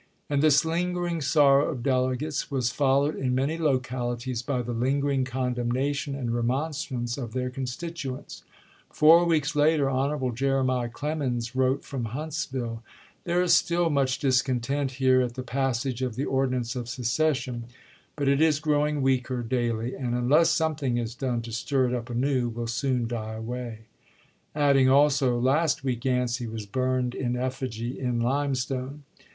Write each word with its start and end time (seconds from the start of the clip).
And 0.31 0.41
this 0.41 0.65
lingering 0.65 1.21
sorrow 1.21 1.69
of 1.69 1.83
delegates 1.83 2.49
was 2.49 2.71
followed 2.71 3.15
in 3.15 3.35
many 3.35 3.55
localities 3.59 4.41
by 4.41 4.63
the 4.63 4.73
lingering 4.73 5.25
condemnation 5.25 6.15
and 6.15 6.33
remonstrance 6.33 7.19
of 7.19 7.33
their 7.33 7.51
constituents. 7.51 8.41
Four 8.91 9.25
weeks 9.25 9.55
later 9.55 9.91
Hon. 9.91 10.33
Jere. 10.35 10.89
Clemens 10.89 11.55
wrote 11.55 11.83
from 11.83 12.05
Hunts 12.05 12.45
ville:" 12.47 12.81
There 13.25 13.43
is 13.43 13.53
still 13.53 13.91
much 13.91 14.17
discontent 14.17 14.93
here 14.93 15.21
at 15.21 15.35
the 15.35 15.43
passage 15.43 16.01
of 16.01 16.15
the 16.15 16.25
ordinance 16.25 16.75
of 16.75 16.89
secession, 16.89 17.65
but 18.15 18.27
it 18.27 18.41
is 18.41 18.59
growing 18.59 19.03
weaker 19.03 19.43
daily, 19.43 19.93
and, 19.93 20.15
unless 20.15 20.49
something 20.49 20.97
is 20.97 21.13
done 21.13 21.43
to 21.43 21.51
stir 21.51 21.89
it 21.89 21.93
up 21.93 22.09
anew, 22.09 22.49
will 22.49 22.65
soon 22.65 23.07
die 23.07 23.33
away;" 23.33 23.81
adding, 24.55 24.89
also, 24.89 25.37
"Last 25.39 25.83
week 25.83 26.03
Yancey 26.05 26.47
was 26.47 26.65
burned 26.65 27.13
in 27.13 27.35
effigy 27.35 27.99
in 27.99 28.19
Limestone." 28.19 29.03